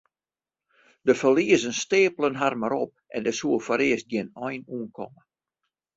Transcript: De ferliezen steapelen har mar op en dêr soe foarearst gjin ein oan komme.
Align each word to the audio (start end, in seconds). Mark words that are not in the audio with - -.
De 1.09 1.15
ferliezen 1.19 1.73
steapelen 1.81 2.35
har 2.41 2.55
mar 2.61 2.75
op 2.85 2.91
en 3.15 3.21
dêr 3.25 3.37
soe 3.39 3.59
foarearst 3.67 4.07
gjin 4.11 4.29
ein 4.47 4.63
oan 4.75 4.89
komme. 4.97 5.21